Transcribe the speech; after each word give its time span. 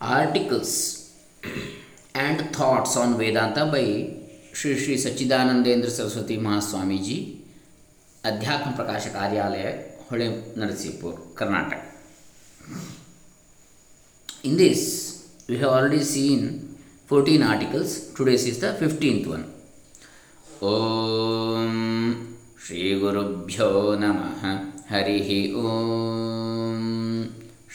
articles 0.00 0.72
and 2.14 2.54
thoughts 2.54 2.96
on 2.96 3.16
Vedanta 3.18 3.66
by 3.66 3.86
Sri 4.52 4.78
Sri 4.78 4.94
Sachidanandendra 4.96 5.90
Saraswati 5.90 6.38
Mahaswamiji, 6.38 7.18
Adhyatma 8.24 8.76
Prakasha 8.76 9.10
Karyalaya, 9.10 9.94
ಹೊಳೆ 10.08 10.28
Narasipur 10.60 11.18
Karnataka 11.40 11.80
in 14.48 14.54
this 14.62 14.80
we 15.50 15.56
have 15.60 15.70
already 15.76 16.00
seen 16.14 16.40
14 17.10 17.42
articles 17.52 17.90
today's 18.16 18.44
is 18.50 18.58
the 18.64 18.70
15th 18.80 19.26
one 19.34 19.44
ॐ 20.72 21.70
श्रीगुरुभ्यो 22.64 23.70
नमः 24.02 24.42
हरिः 24.90 25.30
ॐ 25.70 26.67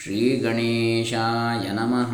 श्रीगणेशाय 0.03 1.71
नमः 1.73 2.13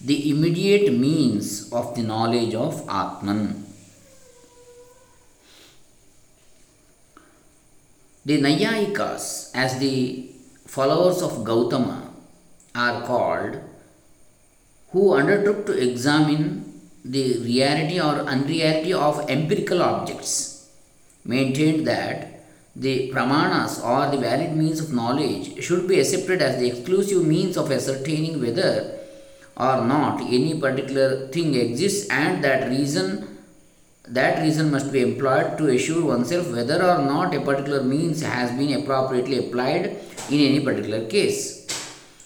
the 0.00 0.30
immediate 0.30 0.92
means 0.92 1.72
of 1.72 1.94
the 1.96 2.02
knowledge 2.02 2.54
of 2.54 2.88
Atman. 2.88 3.66
The 8.24 8.40
Naiyayikas, 8.40 9.50
as 9.54 9.78
the 9.80 10.30
followers 10.66 11.20
of 11.20 11.44
Gautama, 11.44 12.12
are 12.76 13.02
called, 13.02 13.58
who 14.92 15.14
undertook 15.14 15.66
to 15.66 15.72
examine 15.72 16.80
the 17.04 17.38
reality 17.38 18.00
or 18.00 18.20
unreality 18.20 18.92
of 18.92 19.28
empirical 19.28 19.82
objects, 19.82 20.70
maintained 21.24 21.86
that 21.88 22.37
the 22.76 23.10
pramanas 23.12 23.82
or 23.84 24.10
the 24.10 24.18
valid 24.18 24.56
means 24.56 24.80
of 24.80 24.92
knowledge 24.92 25.62
should 25.62 25.88
be 25.88 25.98
accepted 26.00 26.40
as 26.40 26.60
the 26.60 26.68
exclusive 26.68 27.24
means 27.24 27.56
of 27.56 27.72
ascertaining 27.72 28.40
whether 28.40 28.98
or 29.56 29.84
not 29.84 30.20
any 30.20 30.58
particular 30.60 31.26
thing 31.28 31.54
exists 31.54 32.08
and 32.10 32.44
that 32.44 32.68
reason 32.68 33.38
that 34.06 34.40
reason 34.40 34.70
must 34.70 34.90
be 34.90 35.02
employed 35.02 35.58
to 35.58 35.68
assure 35.68 36.04
oneself 36.04 36.50
whether 36.50 36.76
or 36.82 36.98
not 36.98 37.34
a 37.34 37.40
particular 37.40 37.82
means 37.82 38.22
has 38.22 38.50
been 38.52 38.80
appropriately 38.80 39.38
applied 39.38 39.84
in 40.30 40.40
any 40.40 40.60
particular 40.60 41.06
case. 41.06 41.66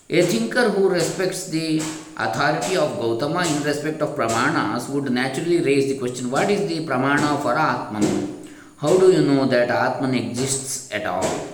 A 0.08 0.22
thinker 0.22 0.68
who 0.70 0.88
respects 0.88 1.48
the 1.48 1.78
authority 2.16 2.76
of 2.76 3.00
Gautama 3.00 3.44
in 3.46 3.62
respect 3.64 4.00
of 4.00 4.14
pramanas 4.14 4.88
would 4.90 5.10
naturally 5.10 5.60
raise 5.60 5.88
the 5.88 5.98
question 5.98 6.30
what 6.30 6.50
is 6.50 6.68
the 6.68 6.86
pramana 6.86 7.40
for 7.42 7.58
Atman? 7.58 8.41
How 8.82 8.98
do 8.98 9.12
you 9.12 9.22
know 9.22 9.46
that 9.46 9.70
Atman 9.70 10.12
exists 10.12 10.90
at 10.90 11.06
all? 11.06 11.48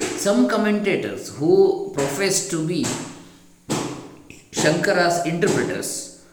Some 0.00 0.48
commentators 0.48 1.28
who 1.36 1.92
profess 1.94 2.48
to 2.48 2.66
be 2.66 2.84
Shankara's 4.50 5.24
interpreters 5.24 6.24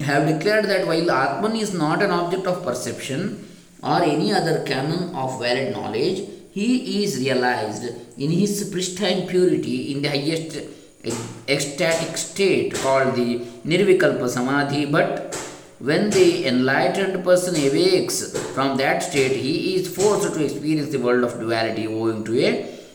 have 0.00 0.26
declared 0.26 0.64
that 0.64 0.86
while 0.86 1.10
Atman 1.10 1.56
is 1.56 1.74
not 1.74 2.00
an 2.02 2.10
object 2.10 2.46
of 2.46 2.64
perception 2.64 3.46
or 3.82 4.02
any 4.02 4.32
other 4.32 4.64
canon 4.64 5.14
of 5.14 5.38
valid 5.38 5.74
knowledge, 5.74 6.26
he 6.52 7.04
is 7.04 7.18
realized 7.18 7.84
in 8.16 8.30
his 8.30 8.66
pristine 8.72 9.28
purity 9.28 9.92
in 9.92 10.00
the 10.00 10.08
highest 10.08 10.56
ecstatic 11.46 12.16
state 12.16 12.74
called 12.76 13.14
the 13.14 13.40
Nirvikalpa 13.66 14.26
Samadhi. 14.30 14.86
But 14.86 15.31
when 15.88 16.10
the 16.10 16.46
enlightened 16.46 17.24
person 17.24 17.54
awakes 17.68 18.16
from 18.54 18.76
that 18.76 19.02
state, 19.02 19.36
he 19.44 19.74
is 19.76 19.92
forced 19.96 20.32
to 20.34 20.44
experience 20.44 20.90
the 20.92 21.02
world 21.06 21.24
of 21.24 21.40
duality 21.40 21.86
owing 21.88 22.22
to 22.24 22.34
a 22.48 22.50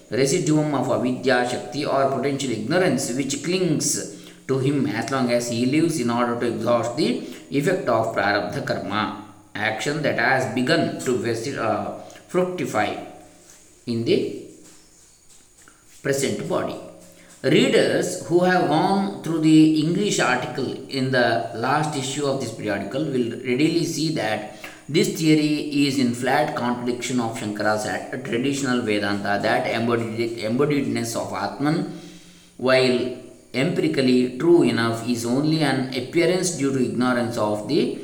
residuum 0.10 0.74
of 0.74 0.88
avidya 0.98 1.38
shakti 1.50 1.86
or 1.86 2.04
potential 2.16 2.52
ignorance 2.58 3.12
which 3.18 3.44
clings 3.44 3.88
to 4.48 4.60
him 4.60 4.86
as 4.86 5.12
long 5.12 5.30
as 5.38 5.50
he 5.50 5.66
lives 5.66 6.00
in 6.00 6.10
order 6.10 6.40
to 6.40 6.48
exhaust 6.54 6.96
the 6.96 7.10
effect 7.60 7.90
of 7.90 8.16
prarabdha 8.16 8.66
karma, 8.66 9.02
action 9.54 10.02
that 10.02 10.18
has 10.18 10.54
begun 10.56 10.84
to 11.02 11.14
uh, 11.60 12.00
fructify 12.30 12.90
in 13.86 14.06
the 14.06 14.18
present 16.02 16.48
body. 16.48 16.80
Readers 17.44 18.26
who 18.26 18.44
have 18.46 18.68
gone 18.68 19.22
through 19.22 19.42
the 19.42 19.80
English 19.82 20.20
article 20.20 20.90
in 20.90 21.12
the 21.12 21.52
last 21.54 21.96
issue 21.96 22.26
of 22.26 22.42
this 22.42 22.52
periodical 22.52 23.04
will 23.04 23.30
readily 23.46 23.86
see 23.86 24.12
that 24.16 24.58
this 24.90 25.10
theory 25.20 25.86
is 25.86 26.00
in 26.00 26.16
flat 26.16 26.56
contradiction 26.56 27.20
of 27.20 27.38
Shankara's 27.38 27.86
traditional 28.24 28.82
Vedanta, 28.82 29.40
that 29.40 29.68
embodied, 29.68 30.40
embodiedness 30.40 31.16
of 31.16 31.32
Atman, 31.32 32.00
while 32.58 33.16
empirically 33.54 34.36
true 34.40 34.64
enough, 34.64 35.08
is 35.08 35.24
only 35.24 35.62
an 35.62 35.94
appearance 35.94 36.58
due 36.58 36.74
to 36.74 36.84
ignorance 36.84 37.38
of 37.38 37.68
the 37.68 38.00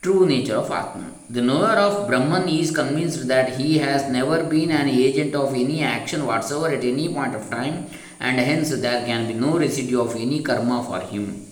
true 0.00 0.24
nature 0.24 0.56
of 0.56 0.70
Atman. 0.70 1.12
The 1.30 1.42
knower 1.42 1.78
of 1.78 2.06
Brahman 2.06 2.48
is 2.48 2.70
convinced 2.70 3.26
that 3.26 3.56
he 3.58 3.78
has 3.78 4.08
never 4.08 4.44
been 4.44 4.70
an 4.70 4.88
agent 4.88 5.34
of 5.34 5.52
any 5.52 5.82
action 5.82 6.26
whatsoever 6.26 6.74
at 6.76 6.84
any 6.84 7.08
point 7.08 7.34
of 7.34 7.50
time, 7.50 7.86
and 8.21 8.39
hence 8.39 8.69
there 8.69 9.05
can 9.05 9.27
be 9.27 9.33
no 9.33 9.57
residue 9.57 10.01
of 10.01 10.15
any 10.15 10.41
karma 10.41 10.83
for 10.83 10.99
him. 10.99 11.45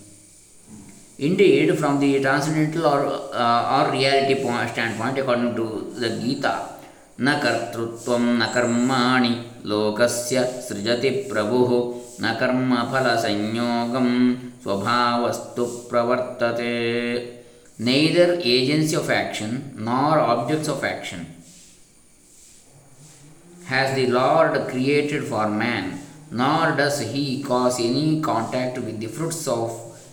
Indeed, 1.17 1.77
from 1.79 1.99
the 1.99 2.21
transcendental 2.21 2.85
or, 2.85 3.01
uh, 3.33 3.75
or 3.75 3.91
reality 3.91 4.43
point, 4.43 4.69
standpoint, 4.71 5.17
according 5.17 5.55
to 5.55 5.93
the 5.99 6.09
Gita, 6.21 6.55
न 7.19 7.33
कर्तृत्वं 7.43 8.23
न 8.39 8.45
कर्माणि 8.53 9.35
लोकस्य 9.71 10.43
सृजति 10.67 11.09
प्रभुः 11.31 11.71
न 12.23 12.33
कर्मफलसंयोगं 12.39 14.09
स्वभावस्तु 14.63 15.65
प्रवर्तते 15.91 16.73
neither 17.77 18.39
agency 18.41 18.95
of 18.95 19.09
action 19.09 19.73
nor 19.77 20.17
objects 20.17 20.69
of 20.69 20.83
action 20.83 21.25
has 23.65 23.95
the 23.95 24.07
Lord 24.07 24.69
created 24.69 25.25
for 25.25 25.49
man, 25.49 25.99
nor 26.30 26.76
does 26.76 27.00
he 27.00 27.42
cause 27.42 27.80
any 27.80 28.20
contact 28.20 28.78
with 28.78 29.00
the 29.00 29.08
fruits 29.08 29.48
of 29.48 29.70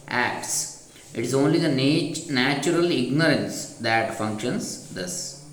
acts. 0.08 0.92
It 1.14 1.24
is 1.24 1.34
only 1.34 1.60
the 1.60 1.70
nat- 1.70 2.30
natural 2.30 2.92
ignorance 2.92 3.76
that 3.78 4.18
functions 4.18 4.90
thus. 4.94 5.46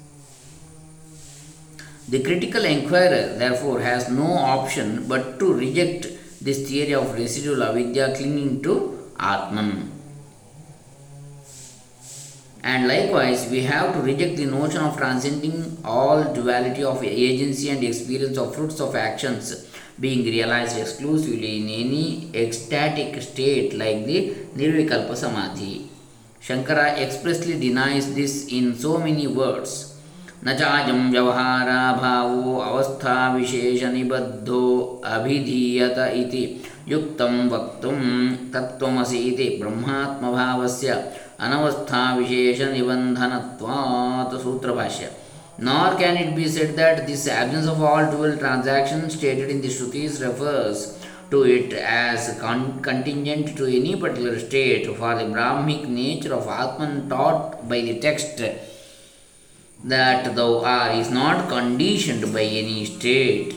The 2.08 2.22
critical 2.22 2.64
inquirer, 2.64 3.34
therefore, 3.38 3.80
has 3.80 4.10
no 4.10 4.26
option 4.26 5.06
but 5.08 5.38
to 5.38 5.52
reject 5.52 6.06
this 6.42 6.68
theory 6.68 6.94
of 6.94 7.14
residual 7.14 7.62
avidya 7.62 8.14
clinging 8.14 8.62
to 8.62 9.10
Atman. 9.18 9.90
And 12.62 12.88
likewise, 12.88 13.48
we 13.50 13.62
have 13.62 13.94
to 13.94 14.00
reject 14.00 14.36
the 14.36 14.46
notion 14.46 14.80
of 14.80 14.96
transcending 14.96 15.78
all 15.84 16.32
duality 16.32 16.82
of 16.82 17.02
agency 17.02 17.68
and 17.70 17.82
experience 17.84 18.38
of 18.38 18.54
fruits 18.54 18.80
of 18.80 18.94
actions 18.96 19.66
being 20.00 20.24
realized 20.24 20.78
exclusively 20.78 21.58
in 21.58 21.68
any 21.68 22.30
ecstatic 22.34 23.20
state 23.22 23.74
like 23.74 24.06
the 24.06 24.34
Nirvikalpa 24.56 25.16
Samadhi. 25.16 25.88
Shankara 26.42 26.98
expressly 26.98 27.58
denies 27.58 28.14
this 28.14 28.48
in 28.52 28.76
so 28.76 28.98
many 28.98 29.26
words. 29.26 29.94
न 30.46 30.54
चायं 30.56 31.10
व्यवहाराभावो 31.10 32.56
अवस्थाविशेषनिबद्धो 32.60 34.62
अभिधीयत 35.14 35.98
इति 35.98 36.42
युक्तं 36.88 37.48
वक्तुं 37.50 38.00
तत्त्वमसि 38.54 39.18
इति 39.28 39.46
ब्रह्मात्मभावस्य 39.60 40.96
अनवस्थाविशेषनिबन्धनत्वात् 41.46 44.34
सूत्रभाष्य 44.42 45.04
Nor 45.58 45.94
can 45.96 46.16
it 46.16 46.34
be 46.34 46.48
said 46.48 46.74
that 46.76 47.06
this 47.06 47.28
absence 47.28 47.66
of 47.66 47.80
all 47.80 48.10
dual 48.10 48.36
transactions 48.36 49.16
stated 49.16 49.50
in 49.50 49.60
the 49.60 49.68
Shrutis 49.68 50.20
refers 50.20 50.98
to 51.30 51.44
it 51.44 51.72
as 51.72 52.38
con- 52.40 52.82
contingent 52.82 53.56
to 53.56 53.66
any 53.66 53.94
particular 53.96 54.38
state, 54.38 54.86
for 54.86 55.14
the 55.14 55.24
Brahmic 55.24 55.88
nature 55.88 56.34
of 56.34 56.48
Atman 56.48 57.08
taught 57.08 57.68
by 57.68 57.80
the 57.80 57.98
text 58.00 58.42
that 59.84 60.34
thou 60.34 60.64
art 60.64 60.96
is 60.96 61.10
not 61.10 61.48
conditioned 61.48 62.32
by 62.32 62.42
any 62.42 62.84
state. 62.84 63.54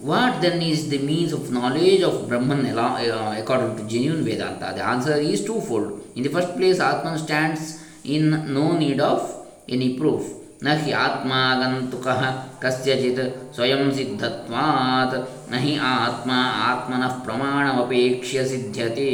What 0.00 0.40
then 0.40 0.62
is 0.62 0.88
the 0.88 0.98
means 0.98 1.32
of 1.32 1.50
knowledge 1.50 2.02
of 2.02 2.28
Brahman 2.28 2.66
uh, 2.66 3.34
according 3.36 3.76
to 3.76 3.82
genuine 3.88 4.24
Vedanta? 4.24 4.72
The 4.76 4.84
answer 4.84 5.14
is 5.14 5.44
twofold. 5.44 6.00
In 6.14 6.22
the 6.22 6.28
first 6.28 6.56
place, 6.56 6.78
Atman 6.78 7.18
stands 7.18 7.84
in 8.04 8.54
no 8.54 8.78
need 8.78 9.00
of 9.00 9.48
any 9.68 9.98
proof. 9.98 10.37
न 10.64 10.66
हि 10.78 10.92
आत्मागन्तुकः 10.92 12.20
कस्यचित् 12.62 13.20
स्वयं 13.56 13.90
सिद्धत्वात्। 13.96 15.14
न 15.52 15.58
हि 15.64 15.72
आत्मा 15.84 16.38
आत्मन 16.70 17.02
प्रमाणमपेक्ष्य 17.24 18.44
सिद्ध्यति। 18.48 19.12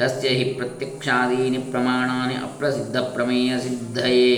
तस्य 0.00 0.28
हि 0.28 0.44
प्रत्यक्षादीनि 0.52 1.58
प्रमाणानि 1.70 2.34
अप्रसिद्धप्रमेयसिद्धये। 2.34 4.30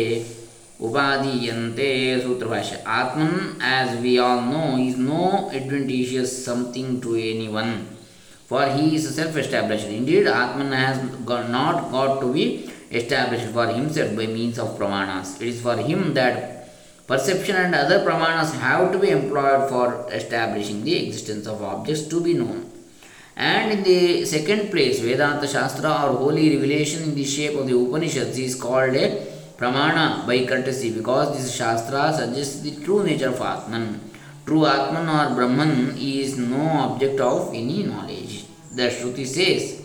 उपादीयन्ते 0.87 1.91
Sutrabhashya, 2.23 2.83
Atman 2.87 3.37
as 3.65 4.01
we 4.01 4.17
all 4.19 4.45
know 4.53 4.63
is 4.79 4.99
no 5.01 5.23
adventitious 5.55 6.35
something 6.47 7.01
to 7.03 7.11
any 7.17 7.49
one 7.49 7.75
for 8.51 8.73
he 8.77 8.85
is 8.97 9.07
self 9.17 9.39
established 9.39 9.93
indeed 9.93 10.29
Atman 10.29 10.73
has 10.75 11.01
not 11.51 11.79
got 11.95 12.21
to 12.21 12.29
be 12.35 12.45
established 12.91 13.47
for 13.47 13.67
himself 13.67 14.15
by 14.17 14.27
means 14.27 14.59
of 14.59 14.79
pramanas. 14.79 15.41
It 15.41 15.49
is 15.49 15.61
for 15.61 15.77
him 15.77 16.15
that 16.15 17.07
perception 17.07 17.57
and 17.57 17.75
other 17.75 18.05
pramanas 18.05 18.53
have 18.59 18.93
to 18.93 18.99
be 18.99 19.11
employed 19.11 19.69
for 19.69 20.07
establishing 20.11 20.85
the 20.85 21.07
existence 21.07 21.47
of 21.47 21.63
objects 21.63 22.07
to 22.09 22.21
be 22.21 22.35
known. 22.35 22.71
And 23.37 23.71
in 23.71 23.83
the 23.83 24.25
second 24.25 24.71
place, 24.71 25.01
Vedanta 25.01 25.47
Shastra 25.47 25.91
or 26.05 26.17
holy 26.17 26.57
revelation 26.57 27.03
in 27.03 27.15
the 27.15 27.25
shape 27.25 27.55
of 27.55 27.67
the 27.67 27.77
Upanishads 27.77 28.39
is 28.39 28.55
called 28.55 28.95
a 28.95 29.27
pramana 29.59 30.27
by 30.27 30.47
courtesy 30.47 30.91
because 30.93 31.37
this 31.37 31.55
Shastra 31.55 32.15
suggests 32.15 32.61
the 32.61 32.83
true 32.83 33.05
nature 33.05 33.29
of 33.29 33.41
Atman. 33.41 34.01
True 34.47 34.65
Atman 34.65 35.09
or 35.09 35.35
Brahman 35.35 35.97
is 35.99 36.39
no 36.39 36.63
object 36.87 37.21
of 37.21 37.49
any 37.53 37.83
knowledge. 37.83 38.47
The 38.75 38.89
Shruti 38.89 39.27
says, 39.27 39.83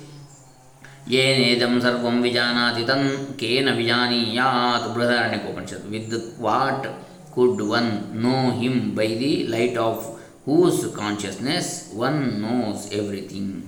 येनेदं 1.10 1.80
सर्वं 1.82 2.22
विजानाति 2.22 2.84
तं 2.90 3.04
केन 3.42 3.70
विजानीयात् 3.78 4.90
Brihadaranyakopanishad 4.96 5.90
with 5.92 6.16
what 6.46 6.88
could 7.36 7.62
one 7.72 7.92
know 8.24 8.36
him 8.60 8.82
by 8.96 9.08
the 9.22 9.36
light 9.50 9.78
of 9.90 10.10
whose 10.46 10.88
consciousness 10.96 11.92
one 11.94 12.42
knows 12.42 12.92
everything. 12.92 13.68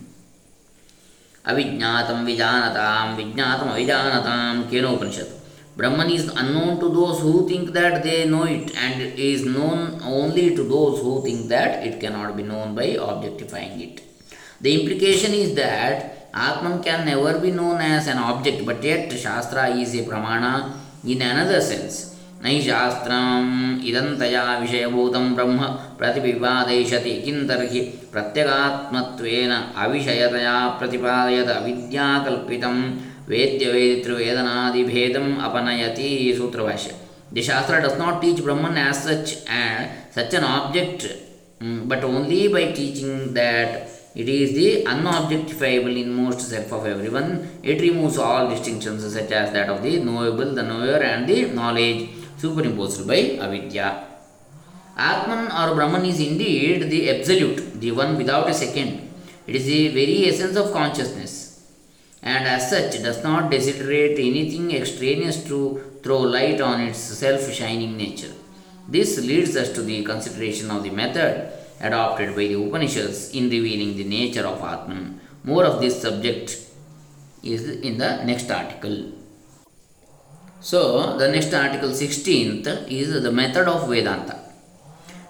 Avijnatam 1.46 2.26
vijanatam, 2.26 3.16
vijnatam 3.18 3.68
avijanatam, 3.74 4.64
Kenopanishad. 4.72 5.30
Brahman 5.76 6.10
is 6.10 6.28
unknown 6.30 6.80
to 6.80 6.90
those 6.90 7.20
who 7.20 7.48
think 7.48 7.74
that 7.74 8.02
they 8.04 8.26
know 8.26 8.44
it 8.44 8.76
and 8.76 9.02
is 9.20 9.46
known 9.46 10.00
only 10.04 10.56
to 10.56 10.64
those 10.64 11.00
who 11.02 11.22
think 11.24 11.48
that 11.50 11.86
it 11.86 12.00
cannot 12.00 12.36
be 12.38 12.44
known 12.44 12.76
by 12.76 12.86
objectifying 12.86 13.80
it. 13.82 14.02
The 14.62 14.82
implication 14.82 15.34
is 15.34 15.56
that 15.56 16.23
Atman 16.35 16.83
can 16.83 17.07
never 17.07 17.39
be 17.39 17.51
known 17.51 17.81
as 17.81 18.07
an 18.07 18.19
object, 18.19 18.65
but 18.65 18.83
yet 18.83 19.13
Shastra 19.13 19.69
is 19.71 19.95
a 19.95 20.05
pramana 20.05 20.73
in 21.05 21.23
another 21.23 21.61
sense. 21.61 22.17
नैशास्त्रम् 22.43 23.81
इदं 23.89 24.09
तया 24.19 24.43
विषयभूतं 24.59 25.25
ब्रह्म 25.35 25.67
प्रतिपिपादयिषति 25.99 27.15
किं 27.25 27.39
तर्हि 27.49 27.81
प्रत्यगात्मत्वेन 28.13 29.53
अविषयतया 29.85 30.55
प्रतिपादयत 30.79 31.49
अविद्याकल्पितं 31.57 32.77
वेद्यवेदितृवेदनादिभेदम् 33.33 35.39
अपनयति 35.49 36.09
सूत्रभाष्य 36.39 36.91
The 37.31 37.43
Shastra 37.43 37.83
does 37.83 37.99
not 37.99 38.23
teach 38.23 38.43
Brahman 38.43 38.79
as 38.79 39.05
such 39.05 39.47
and 39.47 39.91
such 40.11 40.33
an 40.33 40.45
object, 40.45 41.07
but 41.61 42.03
only 42.03 42.49
by 42.49 42.73
teaching 42.73 43.35
that 43.35 43.87
it 44.16 44.30
is 44.30 44.54
the 44.54 44.84
unobjectifiable 44.86 45.96
inmost 46.00 46.42
self 46.42 46.72
of 46.72 46.86
everyone. 46.86 47.60
It 47.64 47.82
removes 47.82 48.18
all 48.18 48.48
distinctions 48.48 49.12
such 49.12 49.32
as 49.32 49.52
that 49.54 49.70
of 49.70 49.82
the 49.82 50.00
knowable, 50.00 50.54
the 50.54 50.64
knower, 50.64 51.02
and 51.02 51.28
the 51.28 51.46
knowledge 51.52 52.10
superimposed 52.38 53.08
by 53.08 53.38
avidya. 53.46 54.06
Atman 54.96 55.52
or 55.52 55.74
Brahman 55.74 56.06
is 56.06 56.20
indeed 56.20 56.90
the 56.92 57.10
absolute, 57.10 57.80
the 57.80 57.92
one 57.92 58.16
without 58.16 58.48
a 58.48 58.54
second. 58.54 59.10
It 59.48 59.56
is 59.56 59.66
the 59.66 59.88
very 59.88 60.28
essence 60.28 60.56
of 60.56 60.72
consciousness 60.72 61.44
and 62.22 62.48
as 62.48 62.70
such 62.70 63.02
does 63.04 63.22
not 63.24 63.52
desiderate 63.52 64.18
anything 64.18 64.72
extraneous 64.72 65.44
to 65.44 65.84
throw 66.04 66.20
light 66.20 66.62
on 66.62 66.80
its 66.82 67.00
self 67.00 67.52
shining 67.52 67.98
nature. 67.98 68.32
This 68.88 69.18
leads 69.20 69.56
us 69.58 69.74
to 69.74 69.82
the 69.82 70.04
consideration 70.04 70.70
of 70.72 70.84
the 70.84 70.92
method 70.92 71.52
adopted 71.84 72.30
by 72.38 72.46
the 72.52 72.58
Upanishads 72.66 73.20
in 73.32 73.50
revealing 73.50 73.96
the 73.98 74.06
nature 74.06 74.46
of 74.48 74.62
Atman. 74.62 75.20
More 75.44 75.66
of 75.66 75.82
this 75.82 76.02
subject 76.02 76.58
is 77.44 77.70
in 77.88 77.98
the 77.98 78.24
next 78.24 78.50
article. 78.50 79.12
So, 80.62 81.18
the 81.18 81.28
next 81.28 81.54
article 81.54 81.90
16th 81.90 82.90
is 82.90 83.22
the 83.22 83.32
method 83.32 83.68
of 83.68 83.90
Vedanta. 83.90 84.40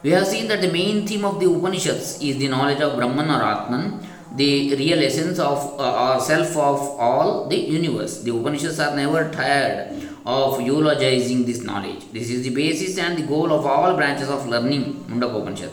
We 0.03 0.11
have 0.11 0.27
seen 0.27 0.47
that 0.49 0.61
the 0.61 0.71
main 0.71 1.07
theme 1.07 1.25
of 1.25 1.39
the 1.39 1.47
Upanishads 1.49 2.21
is 2.21 2.37
the 2.37 2.49
knowledge 2.49 2.81
of 2.81 2.97
Brahman 2.97 3.29
or 3.31 3.41
Atman, 3.41 4.05
the 4.35 4.75
real 4.75 4.99
essence 4.99 5.39
of 5.39 5.79
uh, 5.79 6.15
or 6.15 6.19
self 6.19 6.51
of 6.51 6.79
all 7.07 7.47
the 7.47 7.57
universe. 7.57 8.21
The 8.21 8.31
Upanishads 8.31 8.79
are 8.79 8.95
never 8.95 9.31
tired 9.31 10.03
of 10.25 10.61
eulogizing 10.61 11.45
this 11.45 11.63
knowledge. 11.63 12.11
This 12.11 12.29
is 12.29 12.43
the 12.43 12.49
basis 12.49 12.97
and 12.97 13.17
the 13.17 13.23
goal 13.23 13.51
of 13.51 13.65
all 13.65 13.95
branches 13.95 14.29
of 14.29 14.47
learning, 14.47 15.05
Mundaka 15.09 15.41
Upanishad. 15.41 15.71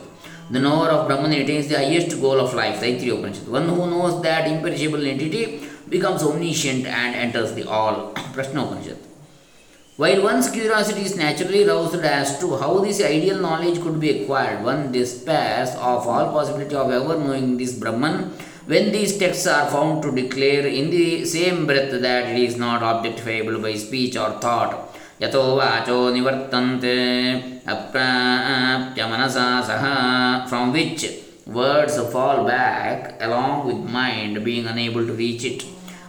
The 0.51 0.59
knower 0.59 0.89
of 0.89 1.07
Brahman 1.07 1.31
attains 1.31 1.69
the 1.69 1.77
highest 1.77 2.19
goal 2.19 2.37
of 2.37 2.53
life, 2.53 2.81
Taittiriya 2.81 3.17
Upanishad. 3.17 3.47
One 3.47 3.69
who 3.69 3.89
knows 3.89 4.21
that 4.21 4.49
imperishable 4.49 5.07
entity 5.07 5.61
becomes 5.87 6.23
omniscient 6.23 6.85
and 6.87 7.15
enters 7.15 7.53
the 7.53 7.63
all, 7.69 8.11
Prashna 8.33 8.65
Upanishad. 8.65 8.97
While 9.95 10.23
one's 10.23 10.49
curiosity 10.49 11.03
is 11.03 11.15
naturally 11.15 11.63
roused 11.63 12.03
as 12.03 12.37
to 12.41 12.57
how 12.57 12.79
this 12.79 13.01
ideal 13.01 13.39
knowledge 13.39 13.81
could 13.81 13.97
be 14.01 14.09
acquired, 14.23 14.61
one 14.65 14.91
despairs 14.91 15.69
of 15.69 16.05
all 16.05 16.33
possibility 16.33 16.75
of 16.75 16.91
ever 16.91 17.17
knowing 17.17 17.55
this 17.55 17.73
Brahman 17.73 18.33
when 18.65 18.91
these 18.91 19.17
texts 19.17 19.47
are 19.47 19.71
found 19.71 20.03
to 20.03 20.11
declare 20.11 20.67
in 20.67 20.89
the 20.89 21.23
same 21.23 21.65
breath 21.65 21.91
that 21.91 22.27
it 22.27 22.37
is 22.37 22.57
not 22.57 22.81
objectifiable 22.81 23.61
by 23.61 23.75
speech 23.75 24.17
or 24.17 24.31
thought. 24.41 24.90
यतो 25.23 25.41
वाचो 25.55 25.97
निवर्तन्ते, 26.13 26.95
अप्राप्य 27.69 29.05
मनसा 29.07 29.49
सह। 29.67 29.83
From 30.49 30.71
which 30.71 31.05
words 31.49 31.99
fall 32.13 32.37
back 32.45 33.21
along 33.23 33.65
with 33.65 33.83
mind 33.93 34.39
being 34.43 34.67
unable 34.67 35.07
to 35.07 35.15
reach 35.15 35.45
it 35.45 35.63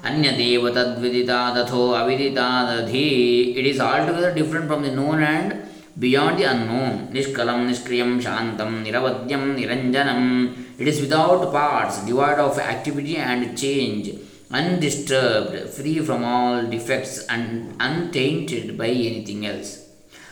अन्य 0.04 0.30
देव 0.38 0.68
तद्विदिता 0.76 1.40
तथो 1.56 1.82
अविदिता 1.92 2.48
दधि 2.70 3.04
it 3.58 3.66
is 3.66 3.82
all 3.82 4.06
together 4.06 4.34
different 4.34 4.66
from 4.66 4.82
the 4.84 4.94
known 4.94 5.22
and 5.22 5.52
beyond 6.00 6.38
the 6.38 6.48
unknown 6.48 6.98
निष्कलम 7.14 7.66
निष्क्रियम 7.66 8.18
शांतम 8.20 8.82
निरवध्यम 8.82 9.44
निरंजनम 9.54 10.26
it 10.80 10.88
is 10.88 11.00
without 11.00 11.46
parts 11.54 12.04
devoid 12.06 12.38
of 12.40 12.60
activity 12.62 13.14
and 13.14 13.54
change 13.54 14.10
undisturbed, 14.52 15.70
free 15.70 16.00
from 16.00 16.24
all 16.24 16.66
defects, 16.66 17.24
and 17.26 17.74
untainted 17.80 18.76
by 18.76 18.88
anything 18.88 19.46
else. 19.46 19.78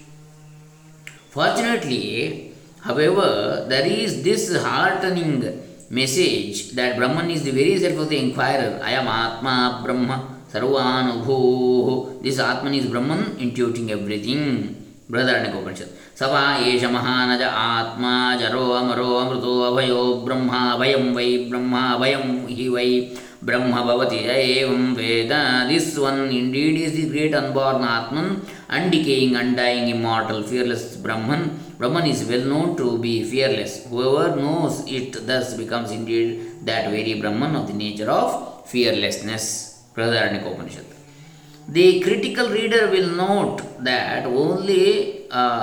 Fortunately, 1.29 2.53
however, 2.81 3.65
there 3.67 3.87
is 3.87 4.21
this 4.23 4.55
heartening 4.55 5.41
message 5.89 6.71
that 6.71 6.97
Brahman 6.97 7.29
is 7.31 7.43
the 7.43 7.51
very 7.51 7.79
self 7.79 7.97
of 7.97 8.09
the 8.09 8.17
inquirer. 8.17 8.79
I 8.83 8.91
am 8.91 9.07
Atma 9.07 9.81
Brahma 9.83 10.27
Sarvanubhu. 10.51 12.21
This 12.21 12.39
Atman 12.39 12.73
is 12.73 12.85
Brahman 12.85 13.37
intuiting 13.37 13.89
everything. 13.89 14.77
Brother 15.11 15.33
Brihadaranyaka 15.33 15.55
Upanishad 15.61 15.95
ಸವಾ 16.19 16.41
ಏಷ 16.67 16.83
ಮಹಾನಜ 16.93 17.43
Atma, 17.63 18.13
ಜರೋ 18.41 18.61
ಅಮರೋ 18.77 19.07
ಅಮೃತೋ 19.21 19.53
ಅಭಯೋ 19.69 19.97
Brahma, 20.25 20.59
ಅಭಯಂ 20.75 21.05
ವೈ 21.17 21.25
Brahma, 21.49 21.81
ಅಭಯಂ 21.95 22.23
hi, 22.57 22.67
ವೈ 22.75 22.87
ಬ್ರಹ್ಮ 23.45 23.75
ಭವತಿ 23.87 24.17
ಏವಂ 24.55 24.83
ವೇದ 24.99 25.35
this 25.69 25.87
one 25.99 26.19
indeed 26.53 26.77
is 26.83 26.93
the 26.97 27.05
great 27.13 27.35
unborn 27.35 27.85
Atman 27.95 28.29
undecaying 28.69 29.35
undying 29.37 29.89
immortal 29.89 30.41
fearless 30.43 30.85
Brahman 30.97 31.45
Brahman 31.79 32.07
is 32.11 32.21
well 32.29 32.47
known 32.47 32.77
to 32.77 32.89
be 32.97 33.15
fearless 33.31 33.75
whoever 33.89 34.35
knows 34.41 34.77
it 34.89 35.17
thus 35.27 35.51
becomes 35.55 35.91
indeed 36.05 36.31
that 36.65 36.87
very 36.91 37.13
Brahman 37.13 37.55
of 37.55 37.67
the 37.71 37.77
nature 37.85 38.11
of 38.19 38.35
fearlessness 38.71 39.49
Brihadaranyaka 39.95 40.45
Upanishad 40.45 40.87
the 41.73 41.87
critical 41.99 42.49
reader 42.51 42.87
will 42.91 43.13
note 43.17 43.59
that 43.85 44.27
only 44.43 44.83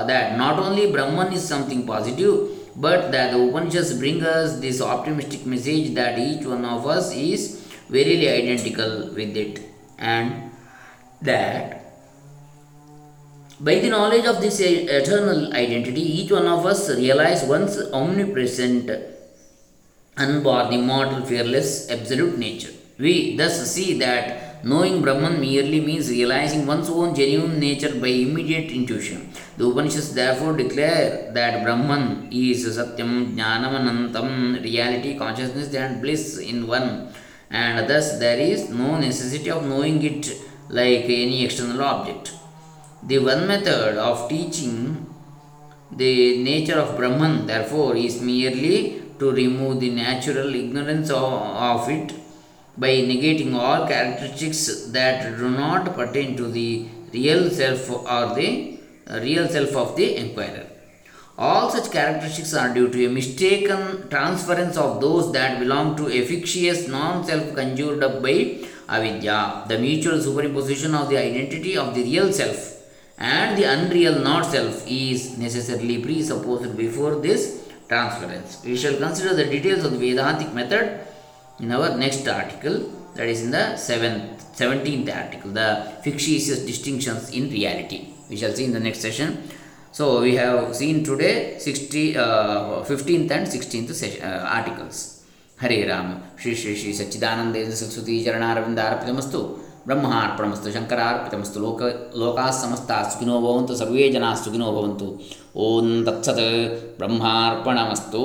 that 0.06 0.30
not 0.38 0.60
only 0.66 0.86
Brahman 0.92 1.32
is 1.32 1.48
something 1.48 1.86
positive 1.88 2.36
but 2.80 3.10
that 3.10 3.32
the 3.32 3.38
Upanishads 3.38 3.98
bring 3.98 4.22
us 4.24 4.60
this 4.60 4.80
optimistic 4.80 5.44
message 5.44 5.94
that 5.94 6.16
each 6.18 6.44
one 6.46 6.64
of 6.64 6.86
us 6.86 7.12
is 7.12 7.57
verily 7.88 8.28
identical 8.28 9.10
with 9.14 9.36
it, 9.36 9.60
and 9.98 10.50
that 11.22 11.78
by 13.60 13.80
the 13.80 13.90
knowledge 13.90 14.24
of 14.24 14.40
this 14.40 14.60
eternal 14.60 15.52
identity, 15.52 16.00
each 16.00 16.30
one 16.30 16.46
of 16.46 16.64
us 16.64 16.88
realize 16.90 17.42
one's 17.44 17.76
omnipresent 17.92 18.90
unborn, 20.16 20.72
immortal, 20.72 21.24
fearless, 21.24 21.90
absolute 21.90 22.38
nature. 22.38 22.70
We 22.98 23.36
thus 23.36 23.72
see 23.72 23.98
that 23.98 24.64
knowing 24.64 25.02
Brahman 25.02 25.40
merely 25.40 25.80
means 25.80 26.10
realizing 26.10 26.66
one's 26.66 26.88
own 26.88 27.14
genuine 27.14 27.60
nature 27.60 27.94
by 27.94 28.08
immediate 28.08 28.70
intuition. 28.72 29.32
The 29.56 29.66
Upanishads 29.66 30.14
therefore 30.14 30.56
declare 30.56 31.30
that 31.32 31.62
Brahman 31.64 32.28
is 32.32 32.66
Satyam, 32.66 33.34
Jnanam, 33.36 33.74
Anantam, 33.80 34.62
reality, 34.62 35.16
consciousness, 35.16 35.72
and 35.74 36.02
bliss 36.02 36.38
in 36.38 36.66
one, 36.66 37.12
and 37.50 37.88
thus 37.88 38.18
there 38.18 38.38
is 38.38 38.68
no 38.68 38.98
necessity 38.98 39.50
of 39.50 39.66
knowing 39.66 40.02
it 40.02 40.30
like 40.68 41.04
any 41.04 41.44
external 41.44 41.82
object. 41.82 42.32
The 43.02 43.18
one 43.18 43.46
method 43.46 43.96
of 43.96 44.28
teaching 44.28 45.06
the 45.90 46.42
nature 46.42 46.78
of 46.78 46.96
Brahman, 46.96 47.46
therefore, 47.46 47.96
is 47.96 48.20
merely 48.20 49.02
to 49.18 49.32
remove 49.32 49.80
the 49.80 49.90
natural 49.90 50.54
ignorance 50.54 51.10
of, 51.10 51.32
of 51.32 51.88
it 51.88 52.12
by 52.76 52.88
negating 52.88 53.54
all 53.54 53.86
characteristics 53.88 54.86
that 54.96 55.36
do 55.36 55.50
not 55.50 55.94
pertain 55.94 56.36
to 56.36 56.48
the 56.48 56.86
real 57.12 57.50
self 57.50 57.90
or 57.90 58.34
the 58.34 58.78
real 59.22 59.48
self 59.48 59.74
of 59.74 59.96
the 59.96 60.16
inquirer. 60.16 60.67
All 61.38 61.70
such 61.70 61.92
characteristics 61.92 62.52
are 62.52 62.74
due 62.74 62.88
to 62.90 63.06
a 63.06 63.08
mistaken 63.08 64.08
transference 64.08 64.76
of 64.76 65.00
those 65.00 65.32
that 65.32 65.60
belong 65.60 65.96
to 65.98 66.08
a 66.08 66.26
fictitious 66.26 66.88
non 66.88 67.24
self 67.24 67.54
conjured 67.54 68.02
up 68.02 68.20
by 68.20 68.58
avidya, 68.88 69.64
the 69.68 69.78
mutual 69.78 70.18
superimposition 70.18 71.00
of 71.00 71.08
the 71.08 71.16
identity 71.16 71.76
of 71.76 71.94
the 71.94 72.02
real 72.02 72.32
self 72.32 72.78
and 73.18 73.56
the 73.56 73.62
unreal 73.62 74.18
not 74.18 74.46
self 74.46 74.84
is 74.88 75.38
necessarily 75.38 76.02
presupposed 76.02 76.76
before 76.76 77.14
this 77.16 77.68
transference. 77.86 78.60
We 78.64 78.76
shall 78.76 78.96
consider 78.96 79.34
the 79.34 79.44
details 79.44 79.84
of 79.84 79.92
the 79.92 79.98
Vedantic 79.98 80.52
method 80.52 81.06
in 81.60 81.70
our 81.70 81.96
next 81.96 82.26
article, 82.26 82.90
that 83.14 83.28
is 83.28 83.44
in 83.44 83.52
the 83.52 83.76
seventh, 83.76 84.44
17th 84.56 85.14
article, 85.14 85.50
the 85.52 85.92
fictitious 86.02 86.64
distinctions 86.64 87.30
in 87.30 87.48
reality. 87.48 88.08
We 88.28 88.36
shall 88.36 88.52
see 88.52 88.64
in 88.64 88.72
the 88.72 88.80
next 88.80 89.00
session. 89.00 89.48
So 89.92 90.20
we 90.20 90.36
have 90.36 90.76
seen 90.76 91.04
today 91.04 91.58
60, 91.58 92.16
uh, 92.16 92.22
15th 92.84 93.30
and 93.30 93.46
16th 93.46 94.22
uh, 94.22 94.46
articles. 94.46 95.24
Hare 95.58 95.88
Ram, 95.88 96.22
Shri 96.36 96.54
Shri 96.54 96.76
Shri 96.76 96.92
Sachidananda 96.92 97.64
Saraswati 97.72 98.24
Charanaravindar 98.24 98.90
Arpitamastu. 98.94 99.58
ಬ್ರಹ್ಮಾರ್ಪಣಮಸ್ತು 99.86 100.72
ಶಂಕರಾರ್ಪಿತಮಸ್ತು 100.72 101.60
ಲೋಕ 101.60 101.82
ಲೋಕಾ 102.16 102.50
ಸಮಸ್ತ 102.50 102.90
ಸುಖಿನೋ 103.12 103.40
ಭವಂತು 103.40 103.76
ಸರ್ವೇ 103.76 104.08
ಜನಾ 104.08 104.34
ಸುಖಿನೋ 104.34 104.66
ಭವಂತು 104.72 105.06
ಓಂ 105.56 106.04
ತತ್ಸತ್ 106.04 106.42
ಬ್ರಹ್ಮಾರ್ಪಣಮಸ್ತು 106.98 108.22